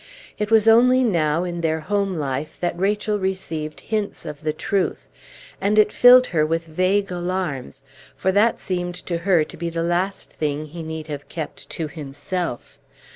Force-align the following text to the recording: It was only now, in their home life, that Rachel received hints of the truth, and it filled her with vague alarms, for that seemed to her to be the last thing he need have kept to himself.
It 0.39 0.49
was 0.49 0.67
only 0.67 1.03
now, 1.03 1.43
in 1.43 1.61
their 1.61 1.81
home 1.81 2.15
life, 2.15 2.57
that 2.59 2.73
Rachel 2.75 3.19
received 3.19 3.81
hints 3.81 4.25
of 4.25 4.41
the 4.41 4.51
truth, 4.51 5.05
and 5.61 5.77
it 5.77 5.91
filled 5.93 6.25
her 6.25 6.43
with 6.43 6.65
vague 6.65 7.11
alarms, 7.11 7.83
for 8.15 8.31
that 8.31 8.59
seemed 8.59 8.95
to 9.05 9.19
her 9.19 9.43
to 9.43 9.55
be 9.57 9.69
the 9.69 9.83
last 9.83 10.33
thing 10.33 10.65
he 10.65 10.81
need 10.81 11.05
have 11.05 11.29
kept 11.29 11.69
to 11.69 11.87
himself. 11.87 12.79